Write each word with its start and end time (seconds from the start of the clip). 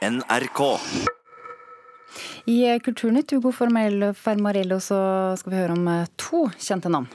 NRK. 0.00 0.60
I 2.44 2.78
Kulturnytt 2.80 3.30
Hugo 3.30 3.52
Fermarello 3.52 4.78
så 4.80 5.00
skal 5.36 5.52
vi 5.52 5.58
høre 5.60 5.76
om 5.76 5.88
eh, 5.92 6.06
to 6.16 6.46
kjente 6.56 6.88
navn. 6.88 7.10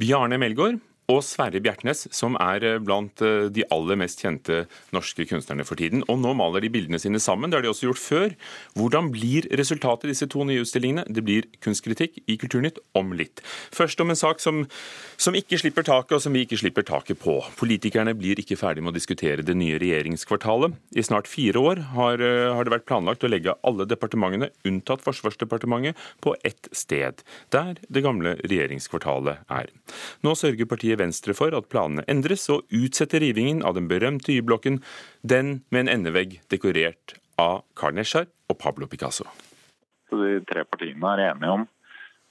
Bjarne 0.00 0.38
Melgaard 0.40 0.80
og 1.10 1.22
Sverre 1.26 1.60
Bjertnæs, 1.62 2.06
som 2.14 2.36
er 2.40 2.64
eh, 2.66 2.78
blant 2.82 3.22
eh, 3.24 3.48
de 3.52 3.64
aller 3.74 3.98
mest 3.98 4.22
kjente 4.22 4.64
norske 4.94 5.26
kunstnerne 5.28 5.66
for 5.66 5.80
tiden. 5.80 6.04
Og 6.10 6.20
nå 6.22 6.34
maler 6.38 6.64
de 6.64 6.70
bildene 6.72 7.00
sine 7.02 7.20
sammen, 7.22 7.50
det 7.50 7.58
har 7.58 7.66
de 7.66 7.72
også 7.72 7.88
gjort 7.88 8.02
før. 8.02 8.36
Hvordan 8.78 9.10
blir 9.14 9.48
resultatet 9.58 10.08
i 10.08 10.12
disse 10.14 10.28
to 10.30 10.46
nye 10.46 10.62
utstillingene? 10.62 11.06
Det 11.10 11.24
blir 11.26 11.48
kunstkritikk 11.64 12.20
i 12.30 12.38
Kulturnytt 12.40 12.78
om 12.98 13.12
litt. 13.16 13.42
Først 13.74 14.00
om 14.02 14.12
en 14.12 14.18
sak 14.18 14.42
som, 14.42 14.62
som 15.20 15.36
ikke 15.36 15.58
slipper 15.60 15.86
taket, 15.86 16.16
og 16.18 16.24
som 16.24 16.36
vi 16.36 16.44
ikke 16.46 16.60
slipper 16.60 16.86
taket 16.86 17.20
på. 17.22 17.40
Politikerne 17.60 18.14
blir 18.18 18.40
ikke 18.40 18.58
ferdig 18.60 18.84
med 18.84 18.94
å 18.94 18.98
diskutere 18.98 19.46
det 19.46 19.56
nye 19.58 19.80
regjeringskvartalet. 19.82 20.78
I 20.96 21.06
snart 21.06 21.30
fire 21.30 21.60
år 21.60 21.84
har, 21.96 22.22
eh, 22.22 22.52
har 22.54 22.66
det 22.66 22.74
vært 22.76 22.88
planlagt 22.90 23.26
å 23.26 23.32
legge 23.32 23.56
alle 23.66 23.88
departementene, 23.88 24.52
unntatt 24.68 25.04
Forsvarsdepartementet, 25.04 25.98
på 26.20 26.34
ett 26.46 26.68
sted, 26.76 27.22
der 27.50 27.78
det 27.90 28.04
gamle 28.04 28.36
regjeringskvartalet 28.44 29.46
er. 29.50 29.70
Nå 30.24 30.34
sørger 30.38 30.68
partiet 30.68 30.99
Venstre 31.00 31.34
for 31.36 31.56
at 31.56 31.68
planene 31.72 32.04
endres, 32.10 32.46
og 32.52 32.68
utsetter 32.76 33.24
rivingen 33.24 33.64
av 33.66 33.76
den 33.78 33.88
berømte 33.90 34.34
Y-blokken, 34.36 34.80
den 35.22 35.60
med 35.72 35.86
en 35.86 35.94
endevegg 35.96 36.38
dekorert 36.52 37.16
av 37.40 37.64
Carl 37.78 37.96
Nesjar 37.96 38.28
og 38.50 38.58
Pablo 38.60 38.88
Picasso. 38.90 39.26
Så 40.10 40.18
de 40.20 40.40
tre 40.48 40.64
partiene 40.68 41.14
er 41.16 41.30
enige 41.30 41.58
om 41.58 41.68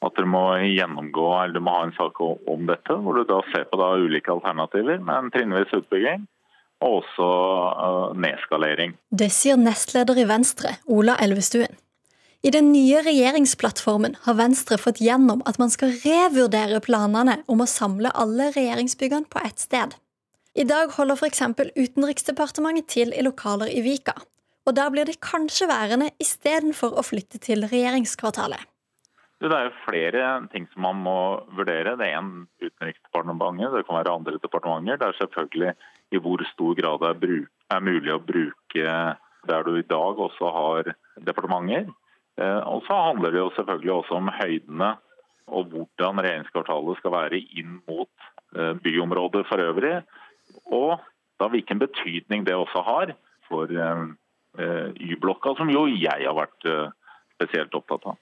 at 0.05 0.15
dere 0.15 0.31
må 0.31 0.43
gjennomgå, 0.63 1.27
eller 1.41 1.59
du 1.59 1.63
må 1.63 1.75
ha 1.75 1.85
en 1.87 1.95
sak 1.97 2.19
om 2.23 2.67
dette, 2.69 2.95
hvor 3.03 3.17
du 3.17 3.25
da 3.27 3.41
ser 3.51 3.65
på 3.67 3.79
da 3.79 3.91
ulike 3.99 4.31
alternativer 4.31 5.01
med 5.03 5.15
en 5.15 5.33
trinnvis 5.33 5.73
utbygging 5.75 6.27
og 6.79 7.01
også 7.01 7.27
uh, 7.27 8.15
nedskalering. 8.15 8.95
Det 9.11 9.27
sier 9.35 9.59
nestleder 9.59 10.21
i 10.21 10.27
Venstre, 10.29 10.77
Ola 10.88 11.17
Elvestuen. 11.19 11.75
I 12.39 12.52
den 12.55 12.70
nye 12.71 13.02
regjeringsplattformen 13.03 14.13
har 14.23 14.38
Venstre 14.39 14.77
fått 14.80 15.02
gjennom 15.03 15.41
at 15.50 15.58
man 15.59 15.72
skal 15.73 15.91
revurdere 16.05 16.80
planene 16.80 17.41
om 17.52 17.59
å 17.59 17.67
samle 17.67 18.13
alle 18.16 18.47
regjeringsbyggene 18.55 19.27
på 19.27 19.41
ett 19.44 19.59
sted. 19.59 19.97
I 20.55 20.63
dag 20.63 20.94
holder 20.95 21.19
f.eks. 21.19 21.44
Utenriksdepartementet 21.75 22.88
til 22.95 23.11
i 23.11 23.25
lokaler 23.28 23.67
i 23.67 23.83
Vika, 23.83 24.16
og 24.63 24.78
der 24.80 24.95
blir 24.95 25.11
de 25.11 25.17
kanskje 25.19 25.67
værende 25.67 26.13
istedenfor 26.23 26.95
å 26.95 27.03
flytte 27.03 27.44
til 27.44 27.67
regjeringskvartalet. 27.67 28.63
Det 29.44 29.52
er 29.56 29.67
jo 29.67 29.78
flere 29.83 30.25
ting 30.56 30.66
som 30.72 30.88
man 30.88 31.03
må 31.03 31.19
vurdere. 31.59 32.00
Det 32.00 32.08
er 32.08 32.22
en 32.23 32.33
Utenriksdepartementet, 32.63 33.75
det 33.75 33.85
kan 33.88 34.00
være 34.00 34.16
andre 34.16 34.39
departementer. 34.39 35.00
Det 35.00 35.11
er 35.11 35.19
selvfølgelig 35.19 35.75
i 36.16 36.23
hvor 36.23 36.44
stor 36.56 36.75
grad 36.80 37.03
det 37.19 37.44
er 37.67 37.83
mulig 37.83 38.16
å 38.16 38.23
bruke 38.23 39.00
der 39.47 39.63
du 39.67 39.75
i 39.75 39.89
dag 39.91 40.19
også 40.23 40.56
har 40.56 40.95
departementer. 41.19 41.91
Eh, 42.39 42.61
og 42.71 42.83
så 42.87 42.97
handler 43.09 43.33
det 43.33 43.41
jo 43.41 43.51
selvfølgelig 43.55 43.93
også 43.93 44.17
om 44.19 44.31
høydene 44.39 44.89
og 45.49 45.71
hvordan 45.73 46.21
regjeringskvartalet 46.23 46.99
skal 46.99 47.15
være 47.15 47.41
inn 47.59 47.79
mot 47.89 48.27
eh, 48.55 48.73
byområdet 48.83 49.45
for 49.49 49.63
øvrig. 49.63 49.95
Og 50.65 50.99
da 51.39 51.49
hvilken 51.51 51.81
betydning 51.81 52.45
det 52.47 52.55
også 52.55 52.83
har 52.85 53.15
for 53.49 53.71
eh, 53.71 54.07
Y-blokka, 55.09 55.55
som 55.57 55.69
jo 55.71 55.85
jeg 55.87 56.25
har 56.25 56.35
vært 56.35 56.65
spesielt 57.37 57.75
opptatt 57.77 58.07
av. 58.11 58.17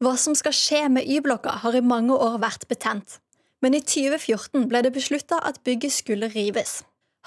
Hva 0.00 0.14
som 0.16 0.34
skal 0.34 0.54
skje 0.56 0.80
med 0.96 1.06
Y-blokka 1.06 1.58
har 1.62 1.76
i 1.76 1.84
mange 1.84 2.16
år 2.16 2.38
vært 2.42 2.64
betent. 2.70 3.18
Men 3.60 3.76
i 3.76 3.82
2014 3.84 4.64
ble 4.70 4.80
det 4.86 4.94
beslutta 4.94 5.42
at 5.44 5.60
bygget 5.66 5.92
skulle 5.92 6.30
rives. 6.32 6.80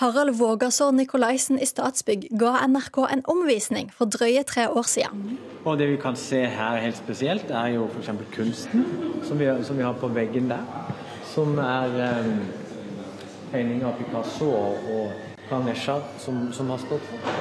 Harald 0.03 0.35
Vågasår 0.35 0.91
Nikolaisen 0.91 1.59
i 1.59 1.65
Statsbygg 1.65 2.25
ga 2.35 2.57
NRK 2.67 2.97
en 3.07 3.21
omvisning 3.31 3.91
for 3.95 4.11
drøye 4.11 4.41
tre 4.43 4.65
år 4.67 4.83
siden. 4.83 5.37
Og 5.63 5.77
Det 5.79 5.85
vi 5.87 5.95
kan 5.97 6.17
se 6.19 6.41
her 6.43 6.81
helt 6.83 6.97
spesielt, 6.97 7.51
er 7.51 7.67
jo 7.77 7.85
f.eks. 7.87 8.09
kunsten 8.35 8.83
som 9.23 9.39
vi, 9.39 9.47
som 9.63 9.77
vi, 9.77 9.83
har 9.83 9.93
på 9.93 10.09
veggen 10.11 10.49
der. 10.51 10.65
Som 11.31 11.55
er 11.57 11.95
um, 12.19 12.33
tegninger 13.53 13.87
av 13.87 13.93
Picasso 14.01 14.49
og 14.51 15.13
Ganesha 15.47 15.95
som, 16.19 16.51
som, 16.51 16.69
har 16.75 16.83
stått 16.83 17.07
for. 17.07 17.39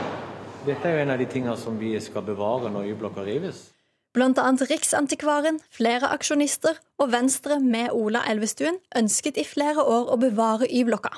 Dette 0.69 0.87
er 0.87 0.95
jo 0.95 1.03
en 1.03 1.17
av 1.17 1.19
de 1.19 1.27
tingene 1.27 1.56
som 1.59 1.83
vi 1.83 1.97
skal 1.99 2.22
bevare 2.22 2.71
når 2.71 2.93
Y-blokka 2.93 3.27
rives. 3.27 3.72
Annet 4.15 4.69
Riksantikvaren, 4.71 5.59
flere 5.75 6.15
aksjonister 6.15 6.78
og 7.03 7.11
Venstre 7.11 7.59
med 7.59 7.91
Ola 7.91 8.22
Elvestuen 8.31 8.78
ønsket 8.95 9.43
i 9.43 9.49
flere 9.51 9.83
år 9.83 10.15
å 10.15 10.22
bevare 10.28 10.71
Y-blokka. 10.71 11.17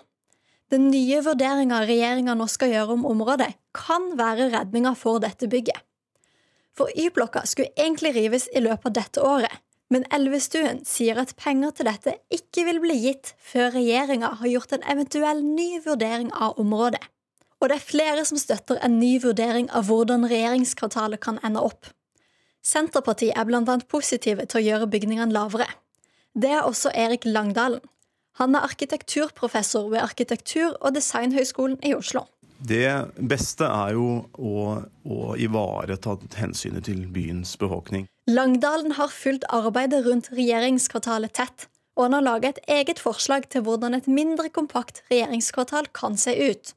Den 0.73 0.89
nye 0.91 1.21
vurderinga 1.25 1.83
regjeringa 1.85 2.35
nå 2.39 2.47
skal 2.49 2.73
gjøre 2.73 2.97
om 2.97 3.05
området, 3.09 3.53
kan 3.77 4.15
være 4.19 4.49
redninga 4.55 4.95
for 4.97 5.21
dette 5.23 5.49
bygget. 5.51 5.77
For 6.75 6.91
Y-blokka 6.99 7.45
skulle 7.47 7.75
egentlig 7.79 8.15
rives 8.17 8.49
i 8.51 8.63
løpet 8.65 8.91
av 8.91 8.95
dette 8.97 9.23
året, 9.23 9.61
men 9.93 10.07
Elvestuen 10.15 10.81
sier 10.89 11.21
at 11.21 11.37
penger 11.39 11.75
til 11.77 11.87
dette 11.87 12.17
ikke 12.35 12.65
vil 12.67 12.81
bli 12.83 12.97
gitt 13.05 13.35
før 13.39 13.77
regjeringa 13.77 14.33
har 14.41 14.51
gjort 14.51 14.73
en 14.75 14.87
eventuell 14.91 15.45
ny 15.45 15.69
vurdering 15.85 16.33
av 16.33 16.59
området. 16.59 17.03
Og 17.61 17.71
det 17.71 17.79
er 17.79 17.87
flere 17.87 18.25
som 18.27 18.41
støtter 18.41 18.81
en 18.83 18.99
ny 18.99 19.19
vurdering 19.23 19.69
av 19.71 19.87
hvordan 19.89 20.27
regjeringskvartalet 20.29 21.23
kan 21.23 21.39
ende 21.47 21.63
opp. 21.63 21.87
Senterpartiet 22.65 23.37
er 23.37 23.47
blant 23.47 23.69
annet 23.69 23.89
positive 23.93 24.49
til 24.49 24.61
å 24.61 24.65
gjøre 24.65 24.91
bygningene 24.91 25.33
lavere. 25.37 25.69
Det 26.35 26.51
er 26.51 26.67
også 26.67 26.91
Erik 26.97 27.29
Langdalen, 27.29 27.85
han 28.41 28.55
er 28.55 28.67
arkitekturprofessor 28.67 29.91
ved 29.93 30.03
Arkitektur- 30.03 30.77
og 30.81 30.95
designhøgskolen 30.97 31.79
i 31.87 31.95
Oslo. 31.95 32.27
Det 32.59 32.89
beste 33.19 33.67
er 33.69 33.95
jo 33.95 34.25
å, 34.39 34.81
å 35.05 35.35
ivareta 35.37 36.17
hensynet 36.39 36.87
til 36.89 37.05
byens 37.13 37.57
befolkning. 37.61 38.07
Langdalen 38.31 38.97
har 38.97 39.13
fulgt 39.13 39.45
arbeidet 39.53 40.05
rundt 40.07 40.31
regjeringskvartalet 40.33 41.35
tett, 41.37 41.67
og 41.95 42.09
han 42.09 42.17
har 42.19 42.25
laget 42.27 42.59
et 42.63 42.71
eget 42.79 43.03
forslag 43.03 43.51
til 43.53 43.67
hvordan 43.67 43.95
et 43.99 44.09
mindre 44.09 44.49
kompakt 44.49 45.03
regjeringskvartal 45.11 45.91
kan 45.95 46.17
se 46.19 46.35
ut. 46.35 46.73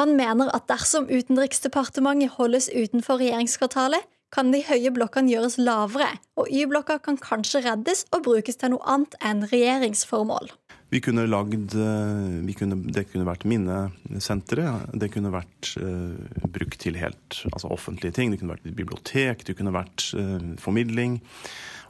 Han 0.00 0.16
mener 0.18 0.50
at 0.56 0.68
dersom 0.68 1.08
Utenriksdepartementet 1.10 2.36
holdes 2.36 2.68
utenfor 2.72 3.20
regjeringskvartalet, 3.22 4.04
kan 4.34 4.52
de 4.54 4.62
høye 4.66 4.92
blokkene 4.94 5.32
gjøres 5.32 5.58
lavere, 5.60 6.12
og 6.38 6.50
Y-blokka 6.50 7.00
kan 7.02 7.18
kanskje 7.20 7.64
reddes 7.66 8.04
og 8.14 8.24
brukes 8.28 8.60
til 8.60 8.74
noe 8.74 8.84
annet 8.88 9.16
enn 9.26 9.44
regjeringsformål. 9.50 10.52
Vi 10.90 10.98
kunne 11.02 11.26
lagd, 11.30 11.74
eh, 11.78 12.38
vi 12.46 12.54
kunne, 12.58 12.80
Det 12.92 13.06
kunne 13.12 13.26
vært 13.26 13.46
minnesenteret. 13.46 14.90
Det 14.98 15.10
kunne 15.12 15.30
vært 15.30 15.76
uh, 15.78 16.18
brukt 16.50 16.80
til 16.82 16.98
helt 16.98 17.44
altså 17.52 17.70
offentlige 17.70 18.12
ting. 18.12 18.30
Det 18.30 18.40
kunne 18.40 18.56
vært 18.56 18.74
bibliotek, 18.74 19.44
det 19.46 19.56
kunne 19.56 19.74
vært 19.74 20.10
uh, 20.18 20.56
formidling 20.58 21.20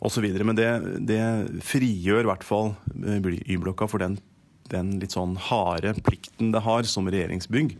osv. 0.04 0.26
Men 0.44 0.56
det, 0.56 0.68
det, 1.08 1.22
frigjør 1.64 2.26
i 2.26 2.28
hvert 2.28 2.44
fall 2.44 2.74
Y-blokka 3.48 3.88
for 3.88 4.04
den, 4.04 4.18
den 4.68 4.98
litt 5.00 5.16
sånn 5.16 5.38
harde 5.48 5.96
plikten 6.04 6.52
det 6.52 6.64
har 6.68 6.84
som 6.84 7.08
regjeringsbygg 7.08 7.78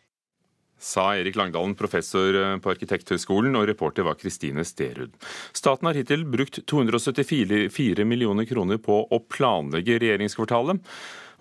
sa 0.81 1.11
Erik 1.17 1.37
Langdalen, 1.37 1.77
professor 1.79 2.35
eh, 2.35 2.57
på 2.63 2.73
Arkitekthøgskolen, 2.73 3.55
og 3.59 3.69
reporter 3.69 4.07
var 4.07 4.17
Kristine 4.21 4.65
Sterud. 4.67 5.13
Staten 5.57 5.89
har 5.91 5.99
hittil 5.99 6.25
brukt 6.29 6.63
274 6.71 8.07
millioner 8.09 8.49
kroner 8.49 8.81
på 8.83 9.03
å 9.05 9.21
planlegge 9.29 10.01
regjeringskvartalet. 10.01 10.81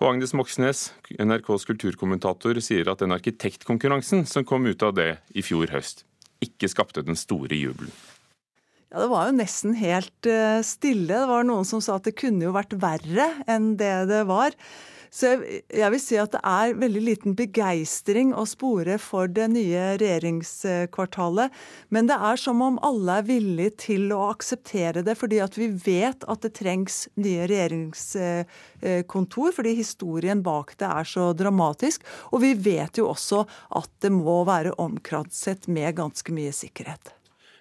Og 0.00 0.06
Agnes 0.14 0.32
Moxnes, 0.36 0.86
NRKs 1.20 1.66
kulturkommentator, 1.68 2.60
sier 2.64 2.88
at 2.88 3.02
den 3.02 3.12
arkitektkonkurransen 3.16 4.24
som 4.28 4.46
kom 4.48 4.68
ut 4.68 4.84
av 4.84 4.94
det 4.96 5.10
i 5.36 5.44
fjor 5.44 5.72
høst, 5.74 6.06
ikke 6.44 6.70
skapte 6.72 7.04
den 7.04 7.18
store 7.20 7.56
jubelen. 7.56 7.92
Ja, 8.90 9.04
Det 9.04 9.10
var 9.12 9.28
jo 9.28 9.36
nesten 9.38 9.76
helt 9.78 10.26
eh, 10.26 10.60
stille. 10.66 11.12
Det 11.12 11.28
var 11.30 11.44
noen 11.46 11.68
som 11.68 11.82
sa 11.84 12.00
at 12.00 12.08
det 12.08 12.16
kunne 12.18 12.48
jo 12.48 12.56
vært 12.56 12.74
verre 12.80 13.28
enn 13.46 13.76
det 13.78 13.92
det 14.10 14.24
var. 14.26 14.56
Så 15.10 15.26
jeg, 15.26 15.64
jeg, 15.74 15.90
vil 15.90 16.00
si 16.02 16.16
at 16.22 16.30
det 16.36 16.40
er 16.46 16.76
veldig 16.78 17.00
liten 17.02 17.34
begeistring 17.38 18.30
å 18.30 18.46
spore 18.46 18.94
for 19.02 19.26
det 19.26 19.48
nye 19.50 19.98
regjeringskvartalet. 19.98 21.50
Men 21.90 22.06
det 22.06 22.14
er 22.30 22.38
som 22.38 22.62
om 22.62 22.78
alle 22.86 23.18
er 23.18 23.26
villige 23.26 23.74
til 23.88 24.14
å 24.14 24.30
akseptere 24.30 25.02
det, 25.06 25.14
fordi 25.18 25.40
at 25.42 25.58
vi 25.58 25.66
vet 25.74 26.22
at 26.30 26.42
det 26.46 26.54
trengs 26.60 27.08
nye 27.18 27.42
regjeringskontor. 27.50 29.50
Fordi 29.58 29.74
historien 29.80 30.42
bak 30.46 30.78
det 30.78 30.86
er 30.86 31.02
så 31.10 31.34
dramatisk. 31.34 32.06
Og 32.30 32.46
vi 32.46 32.54
vet 32.54 32.94
jo 33.02 33.10
også 33.10 33.42
at 33.82 33.90
det 34.04 34.12
må 34.14 34.46
være 34.46 34.78
omkranset 34.78 35.66
med 35.66 35.98
ganske 35.98 36.30
mye 36.34 36.52
sikkerhet. 36.54 37.14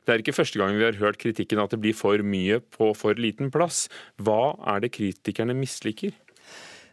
Det 0.05 0.13
er 0.13 0.19
ikke 0.23 0.39
første 0.39 0.57
gang 0.57 0.77
vi 0.77 0.85
har 0.85 0.97
hørt 1.01 1.19
kritikken 1.21 1.59
at 1.61 1.73
det 1.73 1.81
blir 1.81 1.97
for 1.97 2.21
mye 2.25 2.59
på 2.73 2.93
for 2.97 3.13
liten 3.17 3.51
plass. 3.53 3.89
Hva 4.17 4.55
er 4.69 4.79
det 4.85 4.93
kritikerne 4.95 5.53
misliker? 5.57 6.13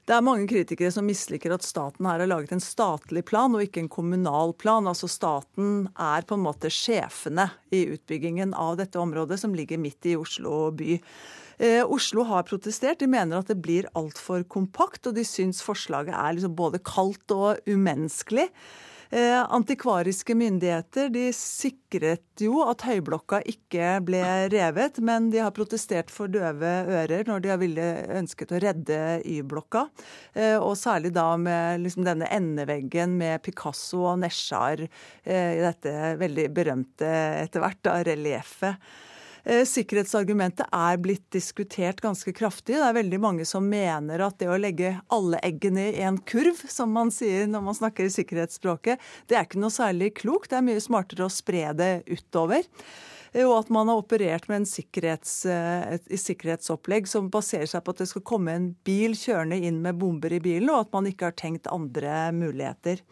Det 0.06 0.14
er 0.14 0.22
mange 0.22 0.46
kritikere 0.46 0.92
som 0.94 1.08
misliker 1.08 1.50
at 1.50 1.64
staten 1.66 2.06
her 2.06 2.20
har 2.22 2.28
laget 2.30 2.52
en 2.54 2.62
statlig 2.62 3.24
plan 3.26 3.56
og 3.58 3.64
ikke 3.64 3.80
en 3.82 3.90
kommunal 3.90 4.52
plan. 4.54 4.86
Altså 4.86 5.08
Staten 5.10 5.88
er 5.98 6.22
på 6.22 6.36
en 6.38 6.44
måte 6.44 6.70
sjefene 6.70 7.48
i 7.74 7.82
utbyggingen 7.96 8.54
av 8.54 8.76
dette 8.78 9.00
området, 9.02 9.40
som 9.42 9.56
ligger 9.58 9.82
midt 9.82 10.06
i 10.06 10.14
Oslo 10.14 10.68
by. 10.78 11.00
Eh, 11.58 11.82
Oslo 11.82 12.22
har 12.30 12.46
protestert. 12.46 13.00
De 13.02 13.10
mener 13.10 13.40
at 13.40 13.50
det 13.50 13.58
blir 13.58 13.90
altfor 13.98 14.46
kompakt, 14.46 15.10
og 15.10 15.18
de 15.18 15.26
syns 15.26 15.58
forslaget 15.66 16.14
er 16.14 16.38
liksom 16.38 16.54
både 16.54 16.84
kaldt 16.86 17.34
og 17.34 17.66
umenneskelig. 17.66 18.46
Eh, 19.10 19.52
antikvariske 19.54 20.34
myndigheter 20.34 21.08
de 21.14 21.28
sikret 21.34 22.42
jo 22.42 22.58
at 22.66 22.82
Høyblokka 22.86 23.38
ikke 23.46 23.96
ble 24.06 24.22
revet, 24.52 24.98
men 25.04 25.30
de 25.30 25.40
har 25.44 25.54
protestert 25.54 26.10
for 26.12 26.30
døve 26.32 26.72
ører 26.90 27.26
når 27.28 27.44
de 27.44 27.52
har 27.52 27.60
ville 27.62 27.86
ønsket 28.18 28.54
å 28.56 28.60
redde 28.62 29.00
Y-blokka. 29.22 29.86
Eh, 30.34 30.56
og 30.58 30.74
særlig 30.80 31.14
da 31.16 31.28
med 31.40 31.84
liksom 31.84 32.06
denne 32.06 32.30
endeveggen 32.34 33.14
med 33.20 33.44
Picasso 33.46 34.02
og 34.10 34.20
Nesjar 34.24 34.86
eh, 34.86 35.52
i 35.56 35.62
dette 35.62 36.16
veldig 36.18 36.48
berømte 36.56 37.12
etter 37.46 37.62
hvert 37.62 37.92
relieffet. 38.10 38.82
Eh, 39.46 39.62
sikkerhetsargumentet 39.62 40.66
er 40.74 40.96
blitt 40.98 41.28
diskutert 41.30 42.00
ganske 42.02 42.32
kraftig. 42.34 42.74
Det 42.74 42.82
er 42.82 42.96
veldig 42.96 43.18
mange 43.22 43.44
som 43.46 43.68
mener 43.70 44.24
at 44.26 44.40
det 44.40 44.48
å 44.50 44.58
legge 44.58 44.96
alle 45.14 45.38
eggene 45.46 45.84
i 45.92 46.02
en 46.02 46.18
kurv, 46.18 46.64
som 46.66 46.90
man 46.90 47.12
sier 47.14 47.46
når 47.46 47.62
man 47.68 47.78
snakker 47.78 48.10
sikkerhetsspråket, 48.10 48.98
det 49.30 49.38
er 49.38 49.46
ikke 49.46 49.62
noe 49.62 49.70
særlig 49.70 50.16
klokt. 50.18 50.50
Det 50.50 50.58
er 50.58 50.66
mye 50.66 50.82
smartere 50.82 51.28
å 51.28 51.30
spre 51.30 51.68
det 51.78 51.92
utover. 52.10 52.66
Eh, 53.30 53.46
og 53.46 53.60
at 53.60 53.70
man 53.70 53.86
har 53.86 54.02
operert 54.02 54.50
med 54.50 54.66
sikkerhets, 54.66 55.38
eh, 55.46 55.94
et, 55.94 56.10
sikkerhetsopplegg 56.26 57.06
som 57.06 57.30
baserer 57.30 57.70
seg 57.70 57.86
på 57.86 57.94
at 57.94 58.02
det 58.02 58.10
skal 58.10 58.26
komme 58.26 58.50
en 58.50 58.72
bil 58.82 59.14
kjørende 59.14 59.62
inn 59.62 59.78
med 59.84 60.02
bomber 60.02 60.34
i 60.34 60.42
bilen, 60.42 60.72
og 60.74 60.88
at 60.88 60.96
man 60.98 61.06
ikke 61.06 61.30
har 61.30 61.38
tenkt 61.38 61.70
andre 61.70 62.32
muligheter. 62.34 63.06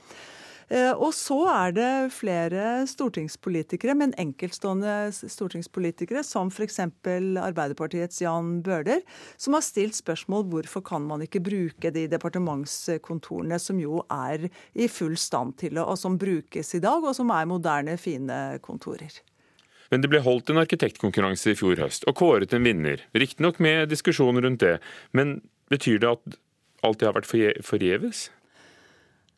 Eh, 0.73 0.93
og 0.93 1.13
så 1.17 1.37
er 1.51 1.75
det 1.77 1.91
flere 2.15 2.85
stortingspolitikere, 2.89 3.97
men 3.99 4.15
enkeltstående 4.21 5.11
stortingspolitikere, 5.13 6.25
som 6.25 6.53
f.eks. 6.53 6.81
Arbeiderpartiets 6.81 8.23
Jan 8.25 8.59
Bøhler, 8.65 9.03
som 9.37 9.57
har 9.57 9.65
stilt 9.67 9.99
spørsmål 9.99 10.47
hvorfor 10.53 10.85
kan 10.87 11.05
man 11.09 11.25
ikke 11.27 11.43
bruke 11.45 11.93
de 11.95 12.07
departementskontorene 12.13 13.61
som 13.61 13.81
jo 13.83 14.03
er 14.09 14.49
i 14.75 14.89
full 14.89 15.19
stand 15.21 15.59
til 15.61 15.81
å, 15.81 15.89
og 15.93 16.01
som 16.01 16.19
brukes 16.21 16.75
i 16.77 16.83
dag, 16.85 17.05
og 17.05 17.17
som 17.17 17.33
er 17.35 17.49
moderne, 17.51 17.99
fine 18.01 18.59
kontorer. 18.65 19.21
Men 19.93 20.03
det 20.03 20.09
ble 20.11 20.23
holdt 20.25 20.49
en 20.51 20.63
arkitektkonkurranse 20.63 21.53
i 21.53 21.59
fjor 21.59 21.79
høst, 21.85 22.07
og 22.09 22.17
kåret 22.19 22.55
en 22.57 22.65
vinner. 22.67 23.05
Riktignok 23.15 23.61
med 23.63 23.93
diskusjoner 23.93 24.47
rundt 24.47 24.65
det, 24.65 24.79
men 25.13 25.37
betyr 25.71 26.01
det 26.03 26.15
at 26.17 26.41
alt 26.85 27.01
det 27.01 27.09
har 27.09 27.17
vært 27.17 27.31
forgjeves? 27.65 28.29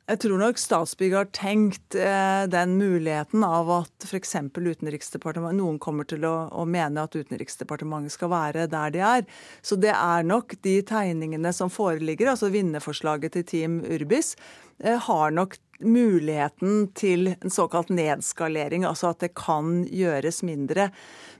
Jeg 0.06 0.20
tror 0.22 0.38
nok 0.38 0.60
Statsbygg 0.62 1.14
har 1.16 1.26
tenkt 1.34 1.96
eh, 1.98 2.44
den 2.46 2.76
muligheten 2.78 3.42
av 3.42 3.70
at 3.80 4.04
f.eks. 4.06 4.36
Utenriksdepartementet 4.54 5.58
Noen 5.58 5.80
kommer 5.82 6.06
til 6.06 6.22
å, 6.28 6.34
å, 6.54 6.62
mene 6.62 7.02
at 7.02 7.16
Utenriksdepartementet 7.18 8.14
skal 8.14 8.30
være 8.30 8.68
der 8.70 8.94
de 8.94 9.02
er. 9.02 9.26
Så 9.66 9.74
det 9.82 9.90
er 9.90 10.28
nok 10.28 10.54
de 10.62 10.76
tegningene 10.86 11.50
som 11.50 11.72
foreligger, 11.74 12.30
altså 12.30 12.52
vinnerforslaget 12.54 13.34
til 13.34 13.46
Team 13.50 13.80
Urbis, 13.82 14.36
eh, 14.78 14.94
har 15.08 15.34
nok 15.34 15.58
muligheten 15.81 16.88
til 16.96 17.32
en 17.34 17.52
såkalt 17.52 17.90
nedskalering, 17.93 18.87
altså 18.88 19.12
at 19.12 19.23
det 19.25 19.34
kan 19.38 19.84
gjøres 19.90 20.43
mindre. 20.46 20.90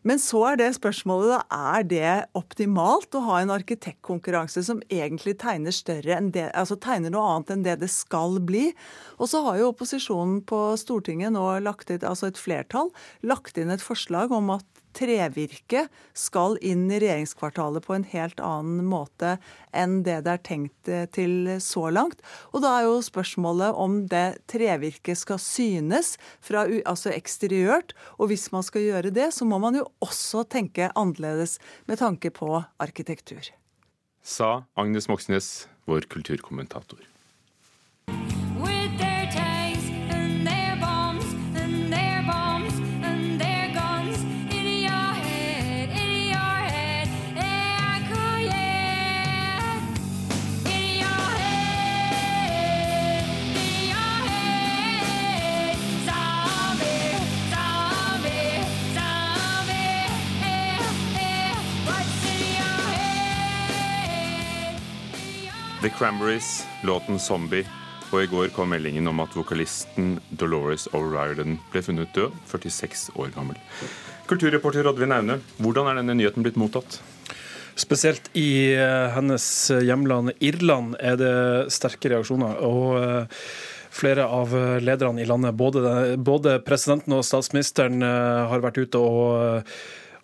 Men 0.07 0.21
så 0.23 0.43
er 0.53 0.61
det 0.61 0.69
spørsmålet 0.77 1.33
da, 1.33 1.41
er 1.75 1.87
det 1.91 2.13
optimalt 2.39 3.17
å 3.17 3.25
ha 3.27 3.41
en 3.43 3.53
arkitektkonkurranse 3.55 4.63
som 4.67 4.83
egentlig 4.93 5.37
tegner 5.43 5.75
det, 6.31 6.47
altså 6.55 6.77
tegner 6.79 7.11
noe 7.15 7.27
annet 7.33 7.55
enn 7.55 7.67
det 7.67 7.79
det 7.83 7.91
skal 7.91 8.39
bli? 8.45 8.69
Og 9.19 9.33
så 9.33 9.43
har 9.47 9.59
jo 9.61 9.73
opposisjonen 9.73 10.43
på 10.47 10.61
Stortinget 10.79 11.35
nå 11.35 11.45
lagt 11.65 11.91
inn, 11.91 12.05
altså 12.07 12.31
et 12.31 12.41
flertall, 12.41 12.93
lagt 13.27 13.59
inn 13.59 13.73
et 13.75 13.83
forslag 13.83 14.35
om 14.35 14.55
at 14.59 14.67
trevirke 14.97 15.87
skal 16.17 16.57
inn 16.65 16.87
i 16.91 17.01
regjeringskvartalet 17.03 17.85
på 17.87 17.97
en 17.97 18.07
helt 18.11 18.41
annen 18.43 18.87
måte 18.89 19.37
enn 19.77 20.01
det 20.07 20.23
det 20.27 20.33
er 20.33 20.43
tenkt 20.47 20.91
eh, 20.91 21.05
til 21.13 21.57
så 21.63 21.89
langt. 21.93 22.23
Og 22.53 22.65
da 22.65 22.73
er 22.79 22.89
jo 22.89 23.03
spørsmålet 23.05 23.77
om 23.77 24.03
det 24.11 24.41
trevirket 24.51 25.21
skal 25.21 25.41
synes 25.43 26.15
fra, 26.45 26.65
altså 26.89 27.13
eksteriørt. 27.15 27.95
Og 28.17 28.33
hvis 28.33 28.49
man 28.55 28.65
skal 28.67 28.87
gjøre 28.87 29.13
det, 29.15 29.31
så 29.37 29.49
må 29.49 29.61
man 29.63 29.79
jo 29.79 29.87
også 30.05 30.47
tenke 30.49 30.91
annerledes 30.95 31.59
med 31.87 32.01
tanke 32.03 32.33
på 32.35 32.63
arkitektur. 32.83 33.53
Sa 34.27 34.65
Agnes 34.75 35.07
Moxnes, 35.11 35.69
vår 35.87 36.09
kulturkommentator. 36.11 37.16
Cranberries, 65.99 66.67
låten 66.85 67.19
'Zombie'. 67.19 67.67
Og 68.13 68.23
i 68.23 68.27
går 68.31 68.51
kom 68.55 68.69
meldingen 68.71 69.09
om 69.09 69.21
at 69.25 69.33
vokalisten 69.35 70.19
Dolores 70.31 70.85
O'Riordan 70.93 71.57
ble 71.73 71.83
funnet 71.83 72.13
død, 72.15 72.35
46 72.47 73.11
år 73.17 73.33
gammel. 73.35 73.57
Kulturreporter 74.29 74.87
Oddvin 74.87 75.15
Aune, 75.17 75.41
hvordan 75.57 75.89
er 75.89 75.99
denne 75.99 76.15
nyheten 76.19 76.45
blitt 76.45 76.59
mottatt? 76.61 77.01
Spesielt 77.77 78.29
i 78.37 78.75
eh, 78.75 79.09
hennes 79.17 79.47
hjemland 79.71 80.37
Irland 80.39 80.97
er 81.01 81.17
det 81.21 81.35
sterke 81.73 82.13
reaksjoner. 82.13 82.61
og 82.61 83.01
eh, 83.01 83.43
Flere 83.97 84.27
av 84.29 84.53
lederne 84.85 85.23
i 85.23 85.25
landet, 85.25 85.57
både, 85.57 86.19
både 86.21 86.59
presidenten 86.61 87.15
og 87.17 87.25
statsministeren, 87.25 88.03
eh, 88.05 88.43
har 88.51 88.61
vært 88.61 88.83
ute 88.85 89.01
og 89.01 89.65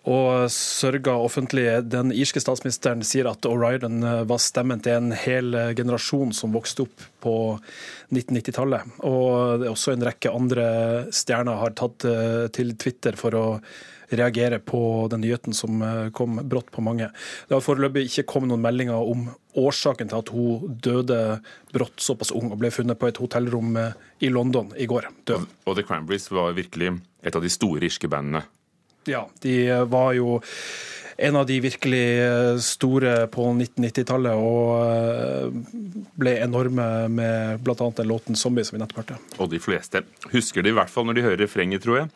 og 0.03 0.51
sørga 0.51 1.15
offentlig. 1.15 1.63
Den 1.87 2.11
irske 2.11 2.41
statsministeren 2.43 3.05
sier 3.07 3.29
at 3.29 3.47
O'Riordan 3.47 4.03
eh, 4.03 4.25
var 4.27 4.41
stemmen 4.43 4.83
til 4.83 4.97
en 4.97 5.15
hel 5.15 5.55
eh, 5.55 5.71
generasjon 5.77 6.33
som 6.35 6.55
vokste 6.55 6.83
opp 6.83 7.05
på 7.23 7.35
1990-tallet. 8.11 8.99
Og 9.07 9.63
også 9.71 9.93
en 9.93 10.05
rekke 10.09 10.33
andre 10.33 10.67
stjerner 11.15 11.61
har 11.61 11.75
tatt 11.79 12.07
eh, 12.09 12.45
til 12.53 12.75
Twitter 12.75 13.15
for 13.19 13.39
å 13.39 13.45
reagere 14.13 14.59
på 14.59 15.07
den 15.09 15.23
nyheten 15.23 15.55
som 15.57 15.79
kom 16.13 16.35
brått 16.45 16.67
på 16.75 16.83
mange. 16.85 17.07
Det 17.47 17.55
har 17.55 17.63
foreløpig 17.65 18.03
ikke 18.05 18.27
kommet 18.29 18.51
noen 18.51 18.61
meldinger 18.61 19.07
om 19.09 19.23
årsaken 19.57 20.11
til 20.11 20.19
at 20.19 20.29
hun 20.29 20.75
døde 20.85 21.17
brått 21.73 22.03
såpass 22.03 22.29
ung 22.35 22.51
og 22.51 22.59
ble 22.61 22.69
funnet 22.75 22.99
på 23.01 23.09
et 23.09 23.17
hotellrom 23.23 23.71
i 23.73 24.29
London 24.29 24.69
i 24.77 24.85
går. 24.85 25.07
død. 25.25 25.47
Og 25.65 25.79
The 25.79 25.87
Cranberries 25.87 26.29
var 26.29 26.53
virkelig 26.53 26.99
et 27.23 27.39
av 27.39 27.41
de 27.41 27.49
store 27.49 27.89
irske 27.89 28.11
bandene 28.11 28.43
ja, 29.09 29.27
de 29.43 29.55
var 29.91 30.13
jo 30.17 30.39
en 31.17 31.35
av 31.35 31.45
de 31.45 31.59
virkelig 31.61 32.05
eh, 32.19 32.55
store 32.63 33.27
på 33.31 33.45
1990-tallet 33.53 34.39
og 34.39 34.71
eh, 34.81 36.07
ble 36.19 36.35
enorme 36.41 36.87
med 37.13 37.61
bl.a. 37.63 37.89
den 37.97 38.09
låten 38.09 38.35
'Zombie' 38.35 38.65
som 38.65 38.77
vi 38.77 38.81
nettopp 38.81 39.03
hørte. 39.03 39.19
Og 39.37 39.51
de 39.51 39.61
fleste 39.61 40.03
husker 40.33 40.63
det 40.63 40.73
i 40.73 40.77
hvert 40.77 40.91
fall 40.91 41.07
når 41.07 41.19
de 41.19 41.25
hører 41.27 41.43
refrenget, 41.45 41.85
tror 41.85 42.01
jeg. 42.01 42.11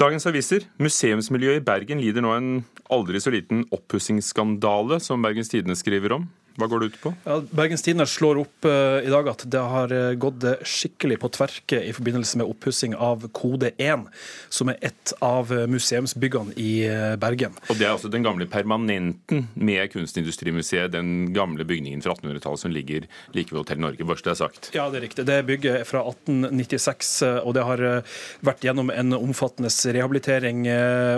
Dagens 0.00 0.26
aviser. 0.26 0.64
Museumsmiljøet 0.80 1.60
i 1.60 1.64
Bergen 1.64 2.00
lider 2.00 2.24
nå 2.24 2.32
en 2.32 2.52
aldri 2.90 3.20
så 3.20 3.32
liten 3.34 3.66
oppussingsskandale, 3.68 5.00
som 5.04 5.20
Bergens 5.22 5.52
Tidende 5.52 5.76
skriver 5.76 6.16
om. 6.16 6.28
Hva 6.58 6.66
går 6.66 6.82
det 6.82 6.86
ut 6.90 6.98
på? 7.02 7.12
Ja, 7.24 7.38
Bergens 7.54 7.84
Tidende 7.84 8.06
slår 8.10 8.40
opp 8.42 8.66
uh, 8.66 8.98
i 9.04 9.10
dag 9.12 9.28
at 9.30 9.44
det 9.50 9.62
har 9.72 9.92
eh, 9.94 10.16
gått 10.20 10.44
skikkelig 10.66 11.18
på 11.22 11.30
tverke 11.32 11.78
i 11.86 11.92
forbindelse 11.94 12.40
med 12.40 12.50
oppussing 12.50 12.94
av 12.96 13.26
Kode 13.36 13.70
1, 13.80 14.06
som 14.52 14.72
er 14.72 14.80
et 14.90 15.12
av 15.24 15.52
museumsbyggene 15.70 16.56
i 16.60 16.72
uh, 16.90 17.14
Bergen. 17.20 17.54
Og 17.68 17.78
Det 17.78 17.86
er 17.86 17.94
altså 17.94 18.10
den 18.12 18.26
gamle 18.26 18.48
permanenten 18.50 19.46
med 19.54 19.92
Kunstindustrimuseet, 19.92 20.92
den 20.94 21.30
gamle 21.36 21.64
bygningen 21.68 22.02
fra 22.04 22.16
1800-tallet 22.16 22.64
som 22.64 22.74
ligger 22.74 23.06
like 23.36 23.54
ved 23.54 23.62
Hotell 23.62 23.82
Norge, 23.82 24.06
bare 24.06 24.20
så 24.20 24.28
det 24.28 24.34
er 24.34 24.40
sagt? 24.42 24.70
Ja, 24.76 24.88
det 24.90 25.00
er 25.00 25.06
riktig. 25.06 25.26
Det 25.28 25.38
bygget 25.48 25.80
er 25.82 25.88
fra 25.88 26.02
1896, 26.10 27.12
og 27.44 27.54
det 27.56 27.66
har 27.66 27.84
vært 28.46 28.64
gjennom 28.66 28.92
en 28.92 29.16
omfattende 29.16 29.70
rehabilitering 29.70 30.64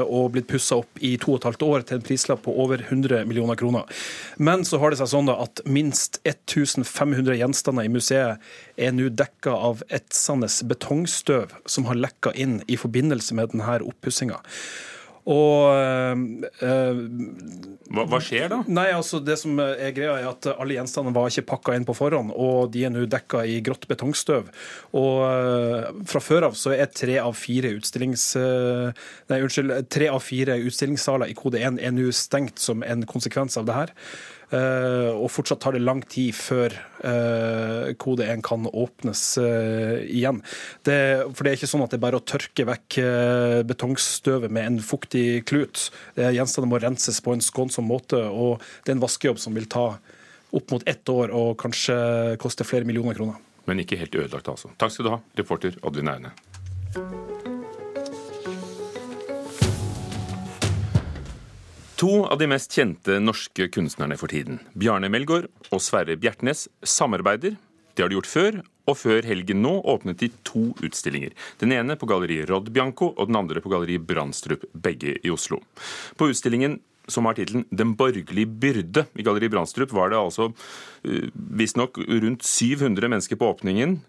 og 0.03 0.33
blitt 0.35 0.49
pussa 0.51 0.81
opp 0.83 1.01
i 1.01 1.15
to 1.21 1.35
og 1.35 1.41
et 1.41 1.49
halvt 1.51 1.65
år 1.67 1.87
til 1.89 1.99
en 1.99 2.07
prislapp 2.07 2.45
på 2.47 2.55
over 2.63 2.83
100 2.85 3.25
millioner 3.29 3.59
kroner. 3.59 3.89
Men 4.37 4.67
så 4.69 4.81
har 4.83 4.93
det 4.93 5.01
seg 5.01 5.11
sånn 5.13 5.22
at 5.31 5.63
minst 5.65 6.21
1500 6.25 7.37
gjenstander 7.39 7.87
i 7.87 7.93
museet 7.93 8.41
er 8.77 8.95
nå 8.97 9.11
dekka 9.15 9.55
av 9.55 9.85
etsende 9.93 10.49
betongstøv 10.71 11.53
som 11.67 11.87
har 11.91 12.01
lekka 12.01 12.35
inn 12.35 12.61
i 12.67 12.79
forbindelse 12.81 13.37
med 13.39 13.55
denne 13.55 13.79
oppussinga. 13.87 14.41
Og 15.23 15.71
øh, 15.71 17.03
hva, 17.95 18.05
hva, 18.11 18.19
skjer 18.19 18.49
da? 18.51 18.57
Nei, 18.67 18.89
altså 18.91 19.21
Det 19.23 19.37
som 19.39 19.55
er 19.63 19.93
greia 19.95 20.17
er 20.19 20.27
at 20.33 20.49
alle 20.57 20.75
gjenstandene 20.75 21.15
var 21.15 21.31
ikke 21.31 21.47
pakka 21.53 21.77
inn 21.79 21.87
på 21.87 21.95
forhånd, 21.95 22.33
og 22.35 22.73
de 22.75 22.83
er 22.89 22.91
nå 22.91 23.05
dekka 23.07 23.45
i 23.47 23.61
grått 23.63 23.87
betongstøv. 23.91 24.51
Og 24.99 25.23
øh, 25.29 26.03
fra 26.11 26.25
før 26.25 26.49
av 26.49 26.59
så 26.59 26.75
er 26.75 26.91
tre 26.91 27.21
av 27.23 27.39
fire 27.39 27.71
utstillings... 27.79 28.33
Øh, 28.41 28.91
nei, 29.31 29.41
unnskyld, 29.45 29.77
tre 29.95 30.11
av 30.11 30.23
fire 30.27 30.59
utstillingssaler 30.67 31.31
i 31.31 31.39
kode 31.39 31.63
1 31.63 31.79
er 31.79 31.95
nå 31.95 32.11
stengt 32.17 32.59
som 32.63 32.83
en 32.83 33.07
konsekvens 33.07 33.61
av 33.61 33.71
det 33.71 33.79
her. 33.79 33.95
Og 34.53 35.29
fortsatt 35.33 35.63
tar 35.65 35.77
det 35.77 35.83
lang 35.83 36.03
tid 36.05 36.35
før 36.37 36.75
kode 38.03 38.27
1 38.29 38.43
kan 38.45 38.67
åpnes 38.69 39.23
igjen. 39.41 40.43
Det, 40.85 40.97
for 41.33 41.43
det 41.43 41.53
er 41.53 41.57
ikke 41.59 41.71
sånn 41.71 41.85
at 41.87 41.95
det 41.95 41.99
er 41.99 42.05
bare 42.05 42.21
å 42.21 42.27
tørke 42.27 42.67
vekk 42.69 42.99
betongstøvet 43.71 44.53
med 44.53 44.69
en 44.69 44.81
fuktig 44.85 45.43
klut. 45.49 45.89
Gjenstandene 46.17 46.71
må 46.75 46.83
renses 46.85 47.23
på 47.25 47.35
en 47.35 47.45
skånsom 47.45 47.89
måte, 47.89 48.21
og 48.21 48.61
det 48.85 48.93
er 48.93 48.99
en 48.99 49.05
vaskejobb 49.07 49.41
som 49.41 49.57
vil 49.57 49.71
ta 49.73 49.87
opp 50.53 50.71
mot 50.71 50.89
ett 50.89 51.09
år 51.09 51.33
og 51.33 51.57
kanskje 51.63 51.97
koste 52.43 52.67
flere 52.69 52.89
millioner 52.89 53.17
kroner. 53.17 53.41
Men 53.65 53.81
ikke 53.83 53.97
helt 54.01 54.15
ødelagt, 54.15 54.51
altså. 54.51 54.73
Takk 54.79 54.93
skal 54.95 55.09
du 55.09 55.15
ha, 55.15 55.23
reporter 55.39 55.79
Oddvin 55.87 56.13
Aune. 56.13 57.42
To 62.03 62.25
av 62.27 62.41
de 62.41 62.49
mest 62.51 62.73
kjente 62.75 63.21
norske 63.23 63.69
kunstnerne 63.71 64.17
for 64.19 64.27
tiden, 64.33 64.57
Bjarne 64.75 65.07
Melgaard 65.07 65.45
og 65.71 65.79
Sverre 65.85 66.17
Bjertnæs, 66.19 66.65
samarbeider. 66.83 67.55
Det 67.95 68.03
har 68.03 68.11
de 68.11 68.17
gjort 68.17 68.27
før, 68.27 68.59
og 68.91 68.97
før 68.99 69.29
helgen 69.29 69.61
nå 69.63 69.77
åpnet 69.93 70.19
de 70.19 70.33
to 70.43 70.65
utstillinger. 70.83 71.31
Den 71.63 71.71
ene 71.77 71.95
på 71.95 72.09
galleri 72.11 72.41
Rodd 72.49 72.73
Bianco 72.75 73.13
og 73.13 73.31
den 73.31 73.39
andre 73.39 73.63
på 73.63 73.71
galleri 73.71 74.01
Brandstrup, 74.03 74.67
begge 74.75 75.15
i 75.23 75.31
Oslo. 75.31 75.61
På 76.19 76.27
utstillingen 76.33 76.81
som 77.07 77.27
har 77.27 77.39
tittelen 77.39 77.69
'Den 77.71 77.95
borgerlige 77.95 78.51
byrde'. 78.51 79.07
I 79.15 79.23
Galleri 79.23 79.49
Brandstrup 79.49 79.93
var 79.93 80.11
det 80.11 80.19
altså 80.19 80.51
uh, 81.07 81.29
visstnok 81.35 81.99
rundt 81.99 82.43
700 82.43 83.09
mennesker 83.09 83.37
på 83.37 83.47
åpningen. 83.47 84.01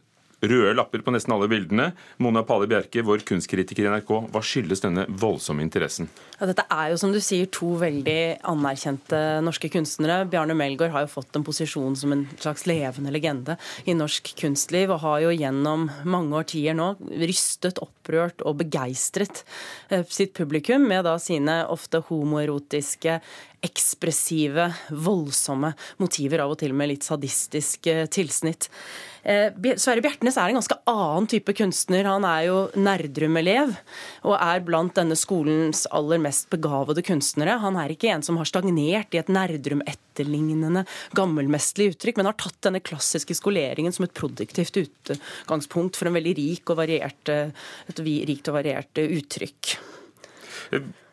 Røde 0.43 0.73
lapper 0.75 0.99
på 0.99 1.11
nesten 1.15 1.31
alle 1.31 1.47
bildene. 1.47 1.91
Mona 2.23 2.41
Pale 2.43 2.67
Bjerke, 2.67 3.03
vår 3.05 3.21
kunstkritiker 3.27 3.85
i 3.85 3.91
NRK, 3.93 4.09
hva 4.33 4.41
skyldes 4.43 4.83
denne 4.83 5.05
voldsomme 5.07 5.63
interessen? 5.63 6.09
Ja, 6.35 6.49
dette 6.49 6.65
er 6.67 6.91
jo 6.91 6.97
som 6.99 7.13
du 7.15 7.19
sier 7.23 7.47
to 7.53 7.73
veldig 7.79 8.43
anerkjente 8.51 9.21
norske 9.45 9.71
kunstnere. 9.71 10.25
Bjarne 10.27 10.57
Melgaard 10.59 10.91
har 10.95 11.05
jo 11.05 11.13
fått 11.13 11.39
en 11.39 11.45
posisjon 11.47 11.95
som 11.99 12.11
en 12.15 12.25
slags 12.35 12.67
levende 12.67 13.13
legende 13.15 13.55
i 13.87 13.95
norsk 13.95 14.33
kunstliv, 14.41 14.91
og 14.91 15.03
har 15.05 15.23
jo 15.23 15.31
gjennom 15.31 15.87
mange 16.03 16.43
årtier 16.43 16.75
nå 16.75 16.91
rystet, 17.23 17.79
opprørt 17.83 18.43
og 18.43 18.59
begeistret 18.65 19.45
eh, 19.87 20.03
sitt 20.11 20.35
publikum 20.35 20.83
med 20.91 21.07
da 21.07 21.15
sine 21.23 21.61
ofte 21.71 22.03
homoerotiske 22.09 23.21
ekspressive, 23.63 24.67
voldsomme 24.91 25.71
motiver, 26.03 26.43
av 26.43 26.51
og 26.51 26.59
til 26.59 26.75
med 26.75 26.91
litt 26.91 27.07
sadistisk 27.07 27.87
tilsnitt. 28.11 28.67
Eh, 29.23 29.55
Sverre 29.79 30.03
Bjertnæs 30.03 30.35
er 30.35 30.51
en 30.51 30.57
ganske 30.59 30.75
annen 30.89 31.27
type 31.31 31.53
kunstner. 31.55 32.07
Han 32.09 32.25
er 32.27 32.47
jo 32.49 32.57
Nerdrum-elev 32.75 33.71
og 34.27 34.35
er 34.35 34.63
blant 34.67 34.95
denne 34.97 35.15
skolens 35.19 35.85
aller 35.95 36.19
mest 36.23 36.49
begavede 36.51 37.05
kunstnere. 37.07 37.55
Han 37.63 37.79
er 37.79 37.93
ikke 37.93 38.11
en 38.11 38.25
som 38.25 38.39
har 38.39 38.49
stagnert 38.49 39.15
i 39.15 39.21
et 39.21 39.31
Nerdrum-etterlignende 39.31 40.83
gammelmestlig 41.15 41.93
uttrykk, 41.93 42.19
men 42.19 42.31
har 42.31 42.39
tatt 42.39 42.59
denne 42.67 42.83
klassiske 42.83 43.37
skoleringen 43.39 43.95
som 43.95 44.07
et 44.07 44.17
produktivt 44.17 44.81
utgangspunkt 44.83 45.99
for 45.99 46.11
en 46.11 46.19
veldig 46.19 46.35
rik 46.41 46.73
og 46.73 46.81
variert, 46.83 47.31
eh, 47.31 47.55
et 47.87 48.03
rikt 48.03 48.51
og 48.51 48.59
variert 48.59 49.03
uttrykk. 49.03 49.77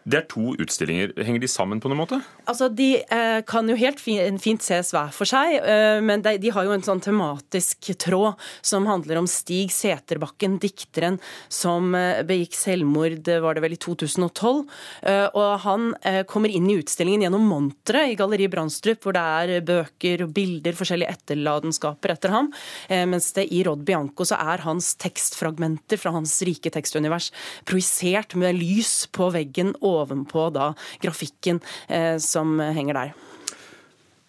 Det 0.08 0.16
er 0.16 0.26
to 0.30 0.54
utstillinger. 0.56 1.12
Henger 1.20 1.42
de 1.42 1.48
sammen 1.50 1.80
på 1.80 1.90
noen 1.90 2.00
måte? 2.00 2.18
Altså, 2.48 2.70
De 2.72 3.02
eh, 3.04 3.40
kan 3.46 3.68
jo 3.68 3.76
helt 3.76 4.00
fint, 4.00 4.62
ses 4.64 4.92
hver 4.94 5.10
for 5.12 5.28
seg, 5.28 5.58
eh, 5.60 6.00
men 6.04 6.22
de, 6.24 6.36
de, 6.40 6.52
har 6.54 6.64
jo 6.64 6.72
en 6.72 6.84
sånn 6.84 7.02
tematisk 7.04 7.90
tråd 8.00 8.40
som 8.64 8.88
handler 8.88 9.20
om 9.20 9.28
Stig 9.28 9.72
Seterbakken, 9.74 10.56
dikteren 10.62 11.18
som 11.52 11.92
eh, 11.98 12.22
begikk 12.26 12.56
selvmord 12.56 13.28
var 13.44 13.56
det 13.56 13.64
vel 13.64 13.76
i 13.76 13.80
2012. 13.80 14.62
Eh, 15.04 15.26
og 15.36 15.50
Han 15.66 15.90
eh, 16.00 16.22
kommer 16.28 16.52
inn 16.52 16.70
i 16.72 16.78
utstillingen 16.80 17.26
gjennom 17.26 17.44
monteret 17.50 18.14
i 18.14 18.16
Galleri 18.18 18.48
Brandstrup, 18.50 19.04
hvor 19.04 19.16
det 19.16 19.26
er 19.44 19.66
bøker 19.68 20.24
og 20.24 20.34
bilder, 20.36 20.76
forskjellige 20.80 21.12
etterladenskaper 21.18 22.16
etter 22.16 22.34
ham. 22.34 22.50
Eh, 22.88 23.04
mens 23.10 23.30
det 23.36 23.50
i 23.52 23.62
Rod 23.68 23.84
Bianco 23.84 24.24
så 24.28 24.40
er 24.40 24.64
hans 24.64 24.94
tekstfragmenter 25.00 26.00
fra 26.00 26.14
hans 26.16 26.38
rike 26.46 26.72
tekstunivers 26.72 27.30
projisert 27.68 28.34
med 28.40 28.56
lys 28.56 29.04
på 29.12 29.28
veggen 29.36 29.74
ovenpå 30.02 30.48
da 30.54 30.72
grafikken 31.02 31.62
eh, 31.88 32.16
som 32.22 32.58
henger 32.60 33.00
der. 33.00 33.14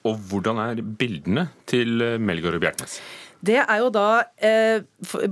Og 0.09 0.17
hvordan 0.31 0.57
er 0.63 0.79
bildene 0.81 1.45
til 1.69 2.01
Melgaard 2.17 2.57
og 2.57 2.63
Bjertnæs? 2.63 2.97
Det 3.41 3.57
er 3.57 3.79
jo 3.81 3.89
da 3.93 4.23
eh, 4.37 4.83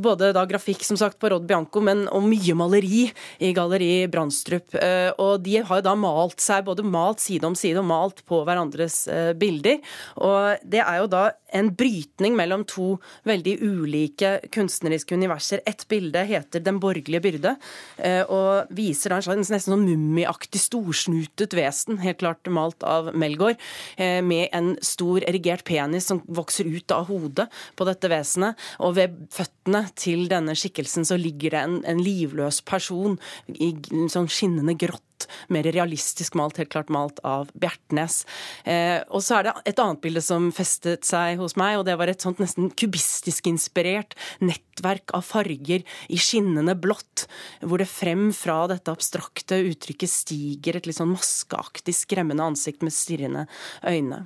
både 0.01 0.31
da 0.33 0.43
grafikk 0.49 0.81
som 0.85 0.97
sagt 0.97 1.19
på 1.21 1.29
Rod 1.29 1.45
Bianco, 1.49 1.81
men 1.85 2.07
og 2.09 2.25
mye 2.25 2.55
maleri 2.57 3.03
i 3.37 3.51
Galleri 3.53 4.07
Brandstrup. 4.11 4.73
Eh, 4.75 5.11
og 5.21 5.43
de 5.45 5.59
har 5.61 5.81
jo 5.81 5.85
da 5.85 5.95
malt 5.99 6.41
seg, 6.41 6.65
både 6.65 6.85
malt 6.85 7.21
side 7.21 7.45
om 7.45 7.57
side 7.57 7.81
og 7.81 7.87
malt 7.89 8.23
på 8.29 8.41
hverandres 8.47 9.03
eh, 9.13 9.31
bilder. 9.37 9.77
Og 10.25 10.65
det 10.65 10.81
er 10.81 11.03
jo 11.03 11.11
da 11.11 11.27
en 11.55 11.71
brytning 11.73 12.35
mellom 12.37 12.63
to 12.69 12.97
veldig 13.27 13.55
ulike 13.61 14.35
kunstneriske 14.53 15.15
universer. 15.17 15.61
Et 15.65 15.85
bilde 15.89 16.23
heter 16.25 16.59
'Den 16.59 16.79
borgerlige 16.79 17.21
byrde', 17.21 17.55
eh, 17.97 18.23
og 18.23 18.67
viser 18.69 19.09
da 19.09 19.15
en 19.17 19.21
slags 19.21 19.49
nesten 19.49 19.73
sånn 19.73 19.85
mummiaktig 19.85 20.59
storsnutet 20.61 21.53
vesen, 21.53 21.97
helt 21.97 22.19
klart 22.19 22.45
malt 22.49 22.83
av 22.83 23.13
Melgaard, 23.15 23.57
eh, 23.97 24.21
med 24.21 24.49
en 24.53 24.77
stor 24.81 25.21
erigert 25.21 25.63
penis 25.63 26.05
som 26.05 26.21
vokser 26.27 26.65
ut 26.65 26.91
av 26.91 27.07
hodet 27.07 27.49
på 27.75 27.85
dette 27.85 27.98
dette 27.99 28.13
vesenet. 28.15 28.69
Og 28.79 28.95
ved 28.97 29.19
føttene 29.35 29.83
til 29.99 30.25
denne 30.31 30.55
skikkelsen 30.57 31.05
så 31.07 31.19
ligger 31.19 31.55
det 31.55 31.61
en, 31.65 31.77
en 31.83 32.01
livløs 32.03 32.63
person 32.67 33.19
i 33.51 33.73
sånn 34.11 34.31
skinnende 34.31 34.77
grått 34.79 35.05
mer 35.51 35.67
realistisk 35.67 36.37
malt, 36.39 36.57
helt 36.61 36.71
klart 36.71 36.91
malt 36.93 37.19
av 37.27 37.49
Bjertnæs. 37.59 38.21
Eh, 38.63 39.01
og 39.11 39.23
så 39.25 39.39
er 39.39 39.49
det 39.49 39.53
et 39.73 39.81
annet 39.83 40.01
bilde 40.03 40.23
som 40.23 40.47
festet 40.55 41.03
seg 41.07 41.41
hos 41.41 41.57
meg, 41.59 41.75
og 41.75 41.85
det 41.89 41.97
var 41.99 42.11
et 42.11 42.23
sånt 42.23 42.39
nesten 42.41 42.71
kubistisk 42.71 43.49
inspirert 43.51 44.15
nettverk 44.39 45.11
av 45.17 45.27
farger 45.27 45.83
i 46.07 46.19
skinnende 46.21 46.77
blått, 46.79 47.27
hvor 47.59 47.83
det 47.83 47.89
frem 47.91 48.29
fra 48.35 48.61
dette 48.71 48.95
abstrakte 48.95 49.59
uttrykket 49.73 50.13
stiger 50.13 50.79
et 50.79 50.87
litt 50.87 50.99
sånn 50.99 51.11
maskeaktig, 51.11 51.97
skremmende 51.99 52.47
ansikt 52.53 52.85
med 52.85 52.95
stirrende 52.95 53.49
øyne. 53.83 54.23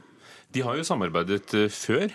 De 0.54 0.62
har 0.62 0.78
jo 0.78 0.86
samarbeidet 0.86 1.56
eh, 1.58 1.72
før. 1.74 2.14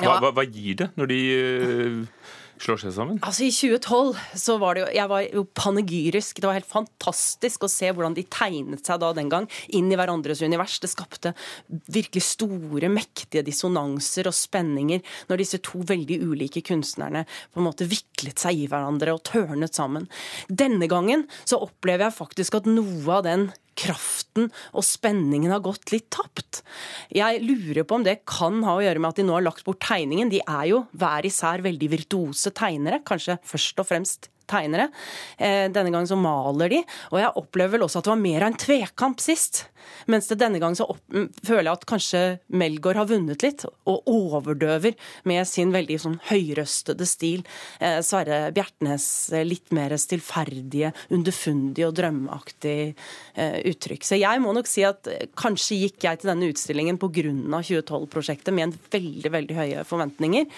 Hva, 0.00 0.18
hva, 0.22 0.32
hva 0.34 0.44
gir 0.48 0.80
det 0.80 0.88
når 0.98 1.10
de 1.10 1.18
uh, 1.34 2.32
slår 2.62 2.80
seg 2.82 2.94
sammen? 2.96 3.20
Altså 3.22 3.46
I 3.46 3.52
2012 3.54 4.40
så 4.40 4.56
var 4.62 4.74
det 4.74 4.82
jo 4.84 4.88
Jeg 4.96 5.10
var 5.10 5.24
jo 5.26 5.44
panegyrisk. 5.54 6.40
Det 6.40 6.48
var 6.48 6.58
helt 6.58 6.70
fantastisk 6.70 7.66
å 7.66 7.70
se 7.70 7.90
hvordan 7.92 8.16
de 8.16 8.26
tegnet 8.26 8.84
seg 8.86 9.00
da 9.02 9.12
den 9.16 9.30
gang 9.32 9.48
inn 9.76 9.90
i 9.92 9.98
hverandres 9.98 10.42
univers. 10.44 10.80
Det 10.82 10.90
skapte 10.90 11.34
virkelig 11.68 12.24
store, 12.26 12.90
mektige 12.92 13.44
dissonanser 13.46 14.30
og 14.30 14.36
spenninger 14.36 15.04
når 15.30 15.42
disse 15.44 15.62
to 15.64 15.82
veldig 15.86 16.20
ulike 16.24 16.64
kunstnerne 16.66 17.24
på 17.26 17.62
en 17.62 17.68
måte 17.68 17.88
viklet 17.90 18.40
seg 18.40 18.64
i 18.64 18.70
hverandre 18.70 19.14
og 19.14 19.24
tørnet 19.30 19.76
sammen. 19.76 20.08
Denne 20.48 20.90
gangen 20.90 21.28
så 21.44 21.62
opplever 21.62 22.08
jeg 22.08 22.18
faktisk 22.18 22.58
at 22.60 22.70
noe 22.70 23.20
av 23.20 23.26
den 23.28 23.52
kraften 23.78 24.50
og 24.72 24.86
spenningen 24.86 25.52
har 25.54 25.62
gått 25.64 25.92
litt 25.94 26.08
tapt. 26.14 26.62
Jeg 27.14 27.42
lurer 27.44 27.84
på 27.86 27.98
om 27.98 28.06
det 28.06 28.20
kan 28.28 28.62
ha 28.66 28.78
å 28.78 28.84
gjøre 28.84 29.02
med 29.02 29.14
at 29.14 29.20
de 29.20 29.26
nå 29.28 29.36
har 29.36 29.46
lagt 29.46 29.66
bort 29.66 29.82
tegningen. 29.84 30.32
De 30.32 30.42
er 30.42 30.68
jo 30.72 30.84
hver 30.96 31.26
især 31.28 31.64
veldig 31.64 31.90
virtuose 31.98 32.54
tegnere, 32.54 33.02
kanskje 33.06 33.38
først 33.46 33.82
og 33.82 33.90
fremst 33.90 34.30
tegnere. 34.50 34.90
Eh, 35.38 35.66
denne 35.72 35.92
gangen 35.92 36.10
så 36.10 36.18
maler 36.18 36.72
de, 36.72 36.82
og 37.12 37.20
jeg 37.20 37.36
opplever 37.40 37.76
vel 37.76 37.86
også 37.86 38.00
at 38.00 38.08
det 38.08 38.14
var 38.14 38.24
mer 38.24 38.44
av 38.44 38.52
en 38.52 38.60
tvekamp 38.64 39.22
sist. 39.22 39.64
Mens 40.10 40.28
det 40.30 40.38
denne 40.40 40.60
gangen 40.60 40.76
så 40.78 40.86
opp, 40.88 41.02
føler 41.44 41.66
jeg 41.68 41.78
at 41.78 41.86
kanskje 41.88 42.22
Melgaard 42.56 43.00
har 43.00 43.08
vunnet 43.10 43.44
litt, 43.44 43.64
og 43.88 44.08
overdøver 44.10 44.96
med 45.28 45.48
sin 45.48 45.72
veldig 45.74 45.98
sånn 46.00 46.18
høyrøstede 46.30 47.08
stil. 47.08 47.44
Eh, 47.80 48.00
Sverre 48.04 48.48
Bjertnæs 48.54 49.06
eh, 49.34 49.46
litt 49.46 49.72
mer 49.76 49.94
stillferdige, 50.00 50.92
underfundige 51.14 51.88
og 51.88 51.96
drømmeaktig 51.98 52.78
eh, 52.92 53.58
uttrykk. 53.72 54.06
Så 54.06 54.20
jeg 54.20 54.42
må 54.44 54.54
nok 54.56 54.68
si 54.70 54.84
at 54.86 55.08
eh, 55.10 55.28
kanskje 55.38 55.80
gikk 55.84 56.08
jeg 56.08 56.22
til 56.22 56.32
denne 56.32 56.52
utstillingen 56.52 57.00
pga. 57.00 57.12
2012-prosjektet 57.14 58.54
med 58.54 58.68
en 58.68 58.72
veldig, 58.92 59.30
veldig 59.32 59.56
høye 59.56 59.82
forventninger, 59.86 60.48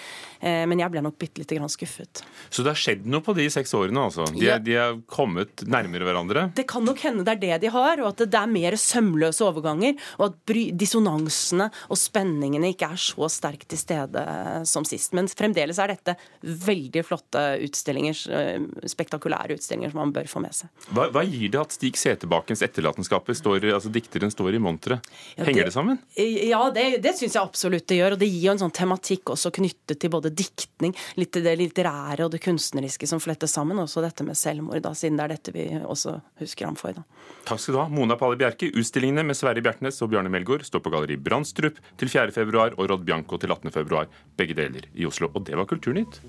eh, 0.41 0.63
men 0.69 0.81
jeg 0.81 0.93
ble 0.93 1.03
nok 1.05 1.17
bitte 1.21 1.43
lite 1.43 1.57
grann 1.57 1.71
skuffet. 1.71 2.23
Så 2.49 2.65
det 2.65 2.73
har 2.73 2.81
skjedd 2.81 3.05
noe 3.09 3.23
på 3.25 3.35
de 3.37 3.45
seks 3.53 3.75
årene, 3.77 4.07
altså? 4.09 4.27
De, 4.33 4.43
ja. 4.45 4.57
de 4.61 4.75
har 4.77 4.97
kommet 5.09 5.63
nærmere 5.67 6.07
hverandre? 6.07 6.47
Det 6.57 6.67
kan 6.69 6.85
nok 6.87 7.01
hende 7.05 7.25
det 7.27 7.35
er 7.35 7.41
det 7.41 7.61
de 7.65 7.71
har, 7.73 8.01
og 8.03 8.11
at 8.11 8.23
det 8.25 8.39
er 8.39 8.51
mer 8.51 8.77
sømløse 8.79 9.45
overganger, 9.45 9.97
og 10.17 10.29
at 10.29 10.55
dissonansene 10.77 11.69
og 11.87 11.99
spenningene 11.99 12.71
ikke 12.73 12.91
er 12.93 13.01
så 13.01 13.29
sterkt 13.31 13.69
til 13.71 13.81
stede 13.81 14.23
som 14.69 14.85
sist. 14.87 15.13
Men 15.17 15.29
fremdeles 15.31 15.79
er 15.81 15.93
dette 15.93 16.17
veldig 16.41 17.03
flotte 17.05 17.43
utstillinger, 17.65 18.21
eh, 18.33 18.87
spektakulære 18.87 19.57
utstillinger 19.57 19.93
som 19.93 20.01
man 20.03 20.13
bør 20.15 20.29
få 20.31 20.41
med 20.43 20.55
seg. 20.55 20.71
Hva, 20.91 21.09
hva 21.13 21.25
gir 21.27 21.51
det 21.53 21.61
at 21.61 21.75
Stig 21.75 21.99
Seterbakens 21.99 22.63
etterlatenskaper 22.65 23.37
står, 23.37 23.67
altså 23.75 23.91
dikteren 23.93 24.31
står 24.33 24.57
i 24.57 24.61
monteret? 24.63 25.11
Henger 25.35 25.51
ja, 25.51 25.57
det, 25.57 25.67
det, 25.69 25.75
sammen? 25.75 25.99
Ja, 26.17 26.61
det, 26.73 26.87
det 27.03 27.15
syns 27.19 27.35
jeg 27.35 27.43
absolutt 27.43 27.87
det 27.89 27.99
gjør. 27.99 28.15
Og 28.15 28.21
det 28.23 28.31
gir 28.31 28.47
jo 28.47 28.55
en 28.55 28.63
sånn 28.63 28.75
tematikk 28.75 29.33
også 29.35 29.51
knyttet 29.57 29.99
til 30.01 30.13
både 30.13 30.31
diktning, 30.31 30.95
litt 31.19 31.35
det 31.37 31.57
litterære 31.59 32.25
og 32.25 32.33
det 32.33 32.41
kunstneriske 32.43 33.09
som 33.09 33.21
flettes 33.23 33.53
sammen 33.53 33.66
sammen 33.67 33.83
også 33.83 34.03
dette 34.03 34.23
med 34.23 34.37
selvmord, 34.37 34.81
da, 34.83 34.93
siden 34.95 35.17
det 35.17 35.25
er 35.25 35.35
dette 35.35 35.53
vi 35.53 35.67
også 35.83 36.17
husker 36.39 36.69
ham 36.69 36.77
for. 36.79 36.95
Da. 36.95 37.03
Takk 37.47 37.59
skal 37.59 37.75
du 37.75 37.81
ha, 37.81 37.87
Mona 37.91 38.17
Palle 38.19 38.39
Bjerke. 38.39 38.71
Utstillingene 38.73 39.25
med 39.27 39.37
Sverre 39.37 39.61
Bjertnæs 39.63 40.01
og 40.01 40.11
Bjarne 40.11 40.31
Melgaard 40.31 40.65
står 40.67 40.83
på 40.83 40.93
Galleri 40.93 41.17
Brandstrup 41.17 41.79
til 41.97 42.11
4.2 42.11 42.77
og 42.77 42.83
Rod 42.89 43.05
Bianco 43.05 43.37
til 43.37 43.51
18.2. 43.51 44.05
Begge 44.37 44.57
deler 44.57 44.87
i 44.95 45.07
Oslo. 45.07 45.31
Og 45.33 45.45
det 45.47 45.57
var 45.57 45.67
Kulturnytt. 45.67 46.21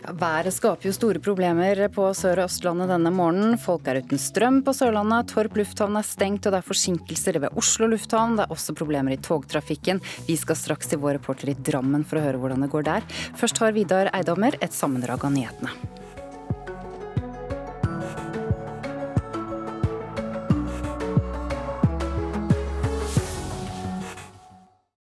Været 0.00 0.54
skaper 0.54 0.88
jo 0.88 0.94
store 0.96 1.20
problemer 1.20 1.82
på 1.92 2.06
Sør- 2.16 2.40
og 2.40 2.48
Østlandet 2.48 2.88
denne 2.88 3.12
morgenen. 3.12 3.58
Folk 3.60 3.88
er 3.90 4.00
uten 4.00 4.20
strøm 4.20 4.62
på 4.64 4.72
Sørlandet, 4.72 5.28
Torp 5.28 5.58
lufthavn 5.60 5.98
er 6.00 6.06
stengt 6.06 6.48
og 6.48 6.54
det 6.54 6.62
er 6.62 6.68
forsinkelser 6.70 7.40
ved 7.42 7.60
Oslo 7.60 7.90
lufthavn. 7.92 8.38
Det 8.38 8.46
er 8.46 8.56
også 8.56 8.76
problemer 8.78 9.12
i 9.12 9.20
togtrafikken. 9.20 10.00
Vi 10.28 10.38
skal 10.40 10.56
straks 10.56 10.88
til 10.88 11.02
vår 11.04 11.18
reporter 11.20 11.52
i 11.52 11.58
Drammen 11.68 12.06
for 12.08 12.20
å 12.20 12.24
høre 12.24 12.40
hvordan 12.40 12.64
det 12.64 12.72
går 12.72 12.88
der. 12.88 13.08
Først 13.36 13.60
har 13.60 13.76
Vidar 13.76 14.12
Eidhammer 14.16 14.56
et 14.64 14.76
sammendrag 14.76 15.28
av 15.28 15.36
nyhetene. 15.36 15.99